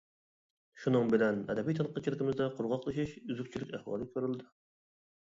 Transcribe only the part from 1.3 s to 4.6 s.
ئەدەبىي تەنقىدچىلىكىمىزدە قۇرغاقلىشىش، ئۈزۈكچىلىك ئەھۋالى كۆرۈلدى.